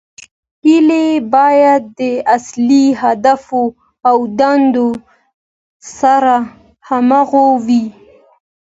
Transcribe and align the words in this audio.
تشکیل 0.23 0.89
باید 1.33 1.81
د 1.99 2.01
اصلي 2.35 2.83
اهدافو 2.95 3.63
او 4.09 4.17
دندو 4.39 4.89
سره 5.99 6.35
همغږی 6.87 7.49
وي. 7.65 7.85